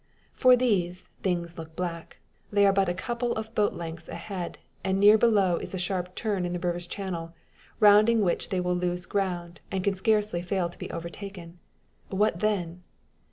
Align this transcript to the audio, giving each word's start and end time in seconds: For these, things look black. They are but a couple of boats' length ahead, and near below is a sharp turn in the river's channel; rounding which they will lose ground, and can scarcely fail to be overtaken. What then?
For 0.33 0.55
these, 0.55 1.09
things 1.21 1.59
look 1.59 1.75
black. 1.75 2.17
They 2.51 2.65
are 2.65 2.73
but 2.73 2.89
a 2.89 2.93
couple 2.95 3.33
of 3.33 3.53
boats' 3.53 3.75
length 3.75 4.09
ahead, 4.09 4.57
and 4.83 4.99
near 4.99 5.15
below 5.15 5.57
is 5.57 5.75
a 5.75 5.77
sharp 5.77 6.15
turn 6.15 6.43
in 6.43 6.53
the 6.53 6.59
river's 6.59 6.87
channel; 6.87 7.35
rounding 7.79 8.21
which 8.21 8.49
they 8.49 8.59
will 8.59 8.73
lose 8.75 9.05
ground, 9.05 9.59
and 9.69 9.83
can 9.83 9.93
scarcely 9.93 10.41
fail 10.41 10.69
to 10.69 10.77
be 10.79 10.89
overtaken. 10.89 11.59
What 12.09 12.39
then? 12.39 12.81